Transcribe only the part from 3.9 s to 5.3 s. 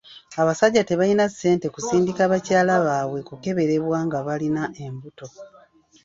nga balina embuto.